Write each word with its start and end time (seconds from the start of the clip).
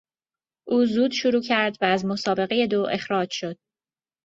او 0.69 0.85
زود 0.85 1.11
شروع 1.11 1.41
کرد 1.41 1.77
و 1.81 1.85
از 1.85 2.05
مسابقهی 2.05 2.67
دو 2.67 2.87
اخراج 2.91 3.29
شد. 3.31 3.57